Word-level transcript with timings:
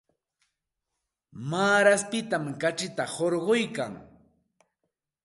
Maaraspitam 1.49 2.45
kachita 2.61 3.03
hurquyan. 3.13 3.93